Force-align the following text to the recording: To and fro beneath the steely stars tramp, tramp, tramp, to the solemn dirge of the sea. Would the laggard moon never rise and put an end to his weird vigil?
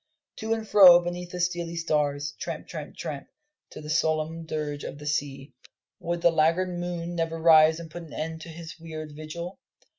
To 0.37 0.51
and 0.55 0.67
fro 0.67 0.99
beneath 0.99 1.29
the 1.29 1.39
steely 1.39 1.75
stars 1.75 2.31
tramp, 2.39 2.65
tramp, 2.67 2.95
tramp, 2.97 3.27
to 3.69 3.81
the 3.81 3.89
solemn 3.91 4.47
dirge 4.47 4.83
of 4.83 4.97
the 4.97 5.05
sea. 5.05 5.53
Would 5.99 6.21
the 6.21 6.31
laggard 6.31 6.69
moon 6.79 7.13
never 7.13 7.39
rise 7.39 7.79
and 7.79 7.91
put 7.91 8.01
an 8.01 8.13
end 8.13 8.41
to 8.41 8.49
his 8.49 8.79
weird 8.79 9.11
vigil? 9.15 9.59